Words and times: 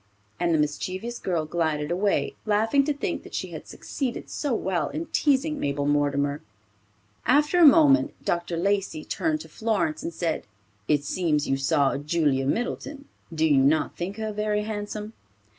and 0.39 0.51
the 0.51 0.57
mischievous 0.57 1.19
girl 1.19 1.45
glided 1.45 1.91
away, 1.91 2.35
laughing 2.47 2.83
to 2.83 2.91
think 2.91 3.21
that 3.21 3.35
she 3.35 3.51
had 3.51 3.67
succeeded 3.67 4.31
so 4.31 4.51
well 4.51 4.89
in 4.89 5.05
teasing 5.11 5.59
Mabel 5.59 5.85
Mortimer. 5.85 6.41
After 7.27 7.59
a 7.59 7.65
moment, 7.67 8.15
Dr. 8.25 8.57
Lacey 8.57 9.05
turned 9.05 9.41
to 9.41 9.47
Florence 9.47 10.01
and 10.01 10.11
said 10.11 10.47
"It 10.87 11.03
seems 11.03 11.47
you 11.47 11.55
saw 11.55 11.97
Julia 11.97 12.47
Middleton. 12.47 13.05
Do 13.31 13.45
you 13.45 13.61
not 13.61 13.95
think 13.95 14.17
her 14.17 14.33
very 14.33 14.63
handsome?" 14.63 15.13